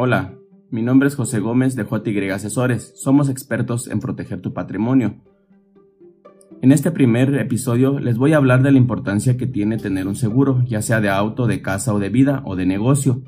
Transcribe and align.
Hola, 0.00 0.38
mi 0.70 0.80
nombre 0.80 1.08
es 1.08 1.16
José 1.16 1.40
Gómez 1.40 1.74
de 1.74 1.84
JY 1.84 2.30
Asesores. 2.30 2.92
Somos 2.94 3.28
expertos 3.28 3.88
en 3.88 3.98
proteger 3.98 4.40
tu 4.40 4.52
patrimonio. 4.54 5.16
En 6.62 6.70
este 6.70 6.92
primer 6.92 7.34
episodio 7.34 7.98
les 7.98 8.16
voy 8.16 8.32
a 8.32 8.36
hablar 8.36 8.62
de 8.62 8.70
la 8.70 8.78
importancia 8.78 9.36
que 9.36 9.48
tiene 9.48 9.76
tener 9.76 10.06
un 10.06 10.14
seguro, 10.14 10.62
ya 10.64 10.82
sea 10.82 11.00
de 11.00 11.08
auto, 11.08 11.48
de 11.48 11.62
casa 11.62 11.92
o 11.92 11.98
de 11.98 12.10
vida 12.10 12.42
o 12.44 12.54
de 12.54 12.64
negocio. 12.64 13.24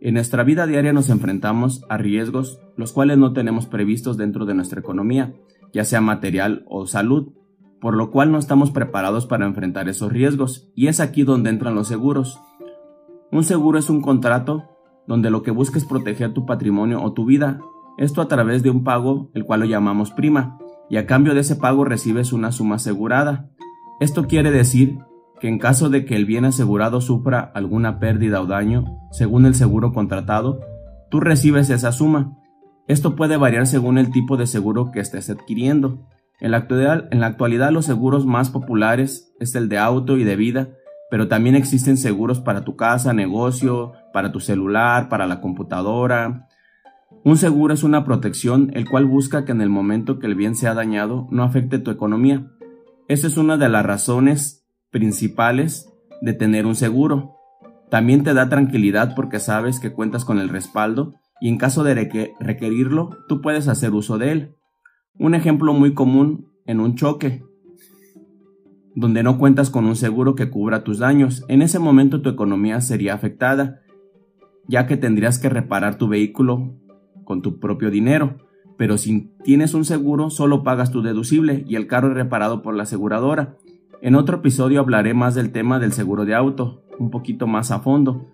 En 0.00 0.14
nuestra 0.14 0.44
vida 0.44 0.66
diaria 0.66 0.94
nos 0.94 1.10
enfrentamos 1.10 1.84
a 1.90 1.98
riesgos 1.98 2.58
los 2.78 2.94
cuales 2.94 3.18
no 3.18 3.34
tenemos 3.34 3.66
previstos 3.66 4.16
dentro 4.16 4.46
de 4.46 4.54
nuestra 4.54 4.80
economía, 4.80 5.34
ya 5.74 5.84
sea 5.84 6.00
material 6.00 6.64
o 6.68 6.86
salud, 6.86 7.34
por 7.82 7.94
lo 7.94 8.10
cual 8.10 8.32
no 8.32 8.38
estamos 8.38 8.70
preparados 8.70 9.26
para 9.26 9.44
enfrentar 9.44 9.90
esos 9.90 10.10
riesgos, 10.10 10.70
y 10.74 10.86
es 10.86 11.00
aquí 11.00 11.24
donde 11.24 11.50
entran 11.50 11.74
los 11.74 11.86
seguros. 11.86 12.40
Un 13.30 13.44
seguro 13.44 13.78
es 13.78 13.90
un 13.90 14.00
contrato 14.00 14.77
donde 15.08 15.30
lo 15.30 15.42
que 15.42 15.50
busca 15.50 15.78
es 15.78 15.86
proteger 15.86 16.34
tu 16.34 16.46
patrimonio 16.46 17.02
o 17.02 17.12
tu 17.14 17.24
vida, 17.24 17.60
esto 17.96 18.20
a 18.20 18.28
través 18.28 18.62
de 18.62 18.70
un 18.70 18.84
pago, 18.84 19.30
el 19.34 19.44
cual 19.44 19.60
lo 19.60 19.66
llamamos 19.66 20.12
prima, 20.12 20.58
y 20.90 20.98
a 20.98 21.06
cambio 21.06 21.34
de 21.34 21.40
ese 21.40 21.56
pago 21.56 21.84
recibes 21.84 22.32
una 22.32 22.52
suma 22.52 22.76
asegurada. 22.76 23.50
Esto 24.00 24.26
quiere 24.26 24.50
decir 24.50 24.98
que 25.40 25.48
en 25.48 25.58
caso 25.58 25.88
de 25.88 26.04
que 26.04 26.14
el 26.14 26.26
bien 26.26 26.44
asegurado 26.44 27.00
sufra 27.00 27.40
alguna 27.40 27.98
pérdida 27.98 28.40
o 28.42 28.46
daño, 28.46 28.84
según 29.10 29.46
el 29.46 29.54
seguro 29.54 29.92
contratado, 29.92 30.60
tú 31.10 31.20
recibes 31.20 31.70
esa 31.70 31.90
suma. 31.90 32.36
Esto 32.86 33.16
puede 33.16 33.36
variar 33.36 33.66
según 33.66 33.96
el 33.96 34.10
tipo 34.10 34.36
de 34.36 34.46
seguro 34.46 34.90
que 34.92 35.00
estés 35.00 35.30
adquiriendo. 35.30 36.06
En 36.40 36.50
la, 36.50 36.58
actualidad, 36.58 37.08
en 37.10 37.20
la 37.20 37.26
actualidad 37.26 37.72
los 37.72 37.86
seguros 37.86 38.26
más 38.26 38.50
populares 38.50 39.34
es 39.40 39.54
el 39.54 39.68
de 39.68 39.78
auto 39.78 40.18
y 40.18 40.24
de 40.24 40.36
vida, 40.36 40.68
pero 41.10 41.28
también 41.28 41.54
existen 41.54 41.96
seguros 41.96 42.40
para 42.40 42.64
tu 42.64 42.76
casa, 42.76 43.12
negocio, 43.12 43.92
para 44.12 44.32
tu 44.32 44.40
celular, 44.40 45.08
para 45.08 45.26
la 45.26 45.40
computadora. 45.40 46.48
Un 47.24 47.36
seguro 47.36 47.74
es 47.74 47.82
una 47.82 48.04
protección 48.04 48.70
el 48.74 48.88
cual 48.88 49.06
busca 49.06 49.44
que 49.44 49.52
en 49.52 49.60
el 49.60 49.70
momento 49.70 50.18
que 50.18 50.26
el 50.26 50.34
bien 50.34 50.54
sea 50.54 50.74
dañado 50.74 51.26
no 51.30 51.42
afecte 51.42 51.78
tu 51.78 51.90
economía. 51.90 52.46
Esa 53.08 53.26
es 53.26 53.38
una 53.38 53.56
de 53.56 53.68
las 53.68 53.84
razones 53.86 54.66
principales 54.90 55.90
de 56.20 56.34
tener 56.34 56.66
un 56.66 56.74
seguro. 56.74 57.36
También 57.90 58.22
te 58.22 58.34
da 58.34 58.50
tranquilidad 58.50 59.14
porque 59.14 59.40
sabes 59.40 59.80
que 59.80 59.92
cuentas 59.92 60.24
con 60.24 60.38
el 60.38 60.50
respaldo 60.50 61.14
y 61.40 61.48
en 61.48 61.56
caso 61.56 61.84
de 61.84 61.94
requerirlo, 62.38 63.10
tú 63.28 63.40
puedes 63.40 63.68
hacer 63.68 63.92
uso 63.92 64.18
de 64.18 64.32
él. 64.32 64.56
Un 65.14 65.34
ejemplo 65.34 65.72
muy 65.72 65.94
común 65.94 66.52
en 66.66 66.80
un 66.80 66.96
choque 66.96 67.47
donde 68.98 69.22
no 69.22 69.38
cuentas 69.38 69.70
con 69.70 69.86
un 69.86 69.94
seguro 69.94 70.34
que 70.34 70.50
cubra 70.50 70.82
tus 70.82 70.98
daños. 70.98 71.44
En 71.46 71.62
ese 71.62 71.78
momento 71.78 72.20
tu 72.20 72.28
economía 72.28 72.80
sería 72.80 73.14
afectada, 73.14 73.82
ya 74.66 74.88
que 74.88 74.96
tendrías 74.96 75.38
que 75.38 75.48
reparar 75.48 75.98
tu 75.98 76.08
vehículo 76.08 76.74
con 77.22 77.40
tu 77.40 77.60
propio 77.60 77.92
dinero. 77.92 78.38
Pero 78.76 78.98
si 78.98 79.30
tienes 79.44 79.72
un 79.74 79.84
seguro, 79.84 80.30
solo 80.30 80.64
pagas 80.64 80.90
tu 80.90 81.00
deducible 81.02 81.64
y 81.68 81.76
el 81.76 81.86
carro 81.86 82.08
es 82.08 82.14
reparado 82.14 82.60
por 82.60 82.74
la 82.74 82.82
aseguradora. 82.82 83.56
En 84.02 84.16
otro 84.16 84.38
episodio 84.38 84.80
hablaré 84.80 85.14
más 85.14 85.36
del 85.36 85.52
tema 85.52 85.78
del 85.78 85.92
seguro 85.92 86.24
de 86.24 86.34
auto, 86.34 86.82
un 86.98 87.10
poquito 87.10 87.46
más 87.46 87.70
a 87.70 87.78
fondo, 87.78 88.26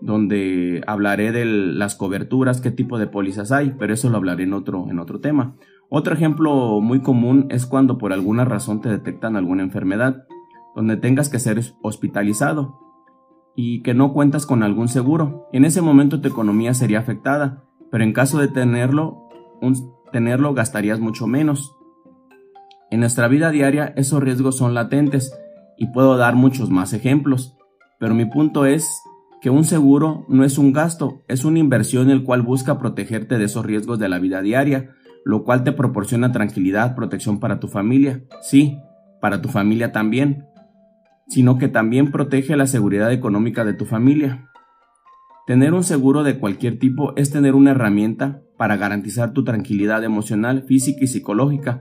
donde 0.00 0.80
hablaré 0.86 1.32
de 1.32 1.44
las 1.44 1.96
coberturas, 1.96 2.60
qué 2.60 2.70
tipo 2.70 2.98
de 2.98 3.08
pólizas 3.08 3.50
hay, 3.50 3.74
pero 3.80 3.92
eso 3.92 4.10
lo 4.10 4.18
hablaré 4.18 4.44
en 4.44 4.52
otro, 4.52 4.86
en 4.88 5.00
otro 5.00 5.18
tema. 5.18 5.56
Otro 5.96 6.12
ejemplo 6.12 6.80
muy 6.80 7.02
común 7.02 7.46
es 7.50 7.66
cuando 7.66 7.98
por 7.98 8.12
alguna 8.12 8.44
razón 8.44 8.80
te 8.80 8.88
detectan 8.88 9.36
alguna 9.36 9.62
enfermedad, 9.62 10.24
donde 10.74 10.96
tengas 10.96 11.28
que 11.28 11.38
ser 11.38 11.60
hospitalizado 11.82 12.80
y 13.54 13.80
que 13.84 13.94
no 13.94 14.12
cuentas 14.12 14.44
con 14.44 14.64
algún 14.64 14.88
seguro. 14.88 15.46
En 15.52 15.64
ese 15.64 15.82
momento 15.82 16.20
tu 16.20 16.26
economía 16.26 16.74
sería 16.74 16.98
afectada, 16.98 17.62
pero 17.92 18.02
en 18.02 18.12
caso 18.12 18.40
de 18.40 18.48
tenerlo, 18.48 19.28
tenerlo 20.10 20.52
gastarías 20.52 20.98
mucho 20.98 21.28
menos. 21.28 21.76
En 22.90 22.98
nuestra 22.98 23.28
vida 23.28 23.52
diaria 23.52 23.94
esos 23.96 24.20
riesgos 24.20 24.56
son 24.56 24.74
latentes 24.74 25.32
y 25.78 25.92
puedo 25.92 26.16
dar 26.16 26.34
muchos 26.34 26.70
más 26.70 26.92
ejemplos, 26.92 27.56
pero 28.00 28.16
mi 28.16 28.24
punto 28.24 28.66
es 28.66 28.90
que 29.40 29.50
un 29.50 29.62
seguro 29.62 30.24
no 30.28 30.42
es 30.42 30.58
un 30.58 30.72
gasto, 30.72 31.22
es 31.28 31.44
una 31.44 31.60
inversión 31.60 32.10
el 32.10 32.24
cual 32.24 32.42
busca 32.42 32.80
protegerte 32.80 33.38
de 33.38 33.44
esos 33.44 33.64
riesgos 33.64 34.00
de 34.00 34.08
la 34.08 34.18
vida 34.18 34.42
diaria, 34.42 34.90
lo 35.24 35.44
cual 35.44 35.64
te 35.64 35.72
proporciona 35.72 36.32
tranquilidad, 36.32 36.94
protección 36.94 37.40
para 37.40 37.58
tu 37.58 37.68
familia, 37.68 38.22
sí, 38.42 38.78
para 39.20 39.40
tu 39.40 39.48
familia 39.48 39.90
también, 39.90 40.46
sino 41.28 41.56
que 41.56 41.68
también 41.68 42.12
protege 42.12 42.56
la 42.56 42.66
seguridad 42.66 43.10
económica 43.10 43.64
de 43.64 43.72
tu 43.72 43.86
familia. 43.86 44.50
Tener 45.46 45.72
un 45.74 45.82
seguro 45.82 46.22
de 46.22 46.38
cualquier 46.38 46.78
tipo 46.78 47.14
es 47.16 47.30
tener 47.30 47.54
una 47.54 47.70
herramienta 47.70 48.42
para 48.58 48.76
garantizar 48.76 49.32
tu 49.32 49.44
tranquilidad 49.44 50.04
emocional, 50.04 50.62
física 50.62 51.00
y 51.02 51.06
psicológica, 51.06 51.80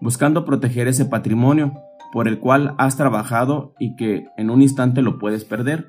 buscando 0.00 0.44
proteger 0.44 0.88
ese 0.88 1.04
patrimonio 1.04 1.74
por 2.12 2.28
el 2.28 2.38
cual 2.38 2.74
has 2.78 2.96
trabajado 2.96 3.74
y 3.80 3.96
que 3.96 4.26
en 4.36 4.50
un 4.50 4.62
instante 4.62 5.02
lo 5.02 5.18
puedes 5.18 5.44
perder. 5.44 5.88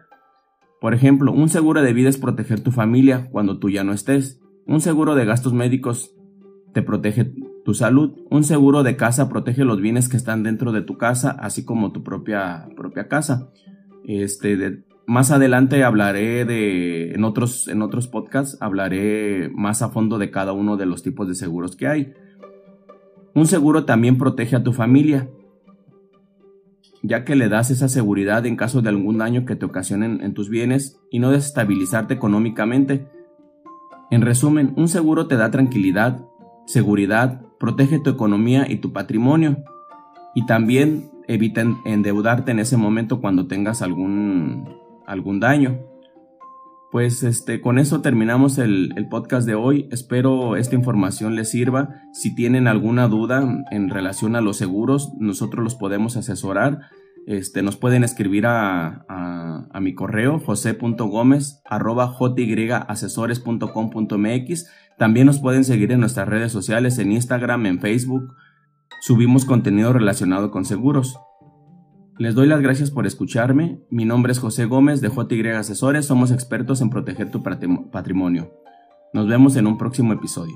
Por 0.81 0.95
ejemplo, 0.95 1.31
un 1.31 1.49
seguro 1.49 1.83
de 1.83 1.93
vida 1.93 2.09
es 2.09 2.17
proteger 2.17 2.61
tu 2.61 2.71
familia 2.71 3.29
cuando 3.31 3.59
tú 3.59 3.69
ya 3.69 3.83
no 3.83 3.93
estés. 3.93 4.41
Un 4.65 4.81
seguro 4.81 5.13
de 5.13 5.25
gastos 5.25 5.53
médicos 5.53 6.14
te 6.75 6.81
protege 6.81 7.31
tu 7.63 7.73
salud. 7.73 8.19
Un 8.29 8.43
seguro 8.43 8.83
de 8.83 8.97
casa 8.97 9.29
protege 9.29 9.63
los 9.63 9.79
bienes 9.79 10.09
que 10.09 10.17
están 10.17 10.43
dentro 10.43 10.73
de 10.73 10.81
tu 10.81 10.97
casa, 10.97 11.31
así 11.31 11.63
como 11.63 11.93
tu 11.93 12.03
propia, 12.03 12.67
propia 12.75 13.07
casa. 13.07 13.49
Este, 14.03 14.83
más 15.07 15.31
adelante 15.31 15.85
hablaré 15.85 16.43
de, 16.43 17.13
en 17.13 17.23
otros, 17.23 17.69
en 17.69 17.81
otros 17.81 18.09
podcasts, 18.09 18.57
hablaré 18.59 19.49
más 19.55 19.81
a 19.83 19.89
fondo 19.89 20.17
de 20.17 20.31
cada 20.31 20.51
uno 20.51 20.75
de 20.75 20.85
los 20.85 21.01
tipos 21.01 21.29
de 21.29 21.35
seguros 21.35 21.77
que 21.77 21.87
hay. 21.87 22.13
Un 23.33 23.47
seguro 23.47 23.85
también 23.85 24.17
protege 24.17 24.57
a 24.57 24.63
tu 24.63 24.73
familia, 24.73 25.29
ya 27.03 27.23
que 27.23 27.37
le 27.37 27.47
das 27.47 27.71
esa 27.71 27.87
seguridad 27.87 28.45
en 28.45 28.57
caso 28.57 28.81
de 28.81 28.89
algún 28.89 29.19
daño 29.19 29.45
que 29.45 29.55
te 29.55 29.65
ocasionen 29.65 30.19
en 30.21 30.33
tus 30.33 30.49
bienes 30.49 30.99
y 31.09 31.19
no 31.19 31.31
desestabilizarte 31.31 32.13
económicamente. 32.13 33.07
En 34.11 34.23
resumen, 34.23 34.73
un 34.75 34.89
seguro 34.89 35.27
te 35.27 35.37
da 35.37 35.51
tranquilidad, 35.51 36.25
seguridad, 36.65 37.41
protege 37.59 37.99
tu 37.99 38.09
economía 38.09 38.65
y 38.69 38.77
tu 38.77 38.93
patrimonio 38.93 39.57
y 40.33 40.45
también 40.45 41.09
evita 41.27 41.63
endeudarte 41.85 42.51
en 42.51 42.59
ese 42.59 42.77
momento 42.77 43.21
cuando 43.21 43.47
tengas 43.47 43.81
algún, 43.81 44.69
algún 45.07 45.39
daño. 45.39 45.79
Pues 46.91 47.23
este, 47.23 47.61
con 47.61 47.77
eso 47.77 48.01
terminamos 48.01 48.57
el, 48.57 48.93
el, 48.95 49.09
podcast 49.09 49.47
de 49.47 49.55
hoy. 49.55 49.89
Espero 49.91 50.55
esta 50.55 50.75
información 50.75 51.35
les 51.35 51.51
sirva. 51.51 52.01
Si 52.13 52.33
tienen 52.35 52.67
alguna 52.67 53.07
duda 53.07 53.65
en 53.71 53.89
relación 53.89 54.35
a 54.35 54.41
los 54.41 54.57
seguros, 54.57 55.11
nosotros 55.19 55.63
los 55.63 55.75
podemos 55.75 56.15
asesorar. 56.15 56.81
Este, 57.25 57.63
nos 57.63 57.75
pueden 57.75 58.03
escribir 58.03 58.45
a, 58.45 59.03
a, 59.09 59.79
mi 59.81 59.95
correo 59.95 60.39
jose.gomez 60.39 61.61
arroba 61.65 62.15
jyasesores.com.mx. 62.17 64.65
También 64.97 65.27
nos 65.27 65.39
pueden 65.39 65.63
seguir 65.63 65.91
en 65.91 65.99
nuestras 65.99 66.27
redes 66.27 66.51
sociales, 66.51 66.97
en 66.99 67.11
Instagram, 67.11 67.65
en 67.65 67.79
Facebook. 67.79 68.33
Subimos 69.01 69.45
contenido 69.45 69.91
relacionado 69.91 70.51
con 70.51 70.65
seguros. 70.65 71.19
Les 72.17 72.33
doy 72.33 72.47
las 72.47 72.61
gracias 72.61 72.91
por 72.91 73.05
escucharme. 73.05 73.81
Mi 73.89 74.05
nombre 74.05 74.31
es 74.31 74.39
José 74.39 74.65
Gómez 74.65 75.01
de 75.01 75.09
JY 75.09 75.49
Asesores. 75.49 76.05
Somos 76.05 76.31
expertos 76.31 76.79
en 76.81 76.89
proteger 76.89 77.29
tu 77.29 77.43
patrimonio. 77.43 78.53
Nos 79.13 79.27
vemos 79.27 79.57
en 79.57 79.67
un 79.67 79.77
próximo 79.77 80.13
episodio. 80.13 80.55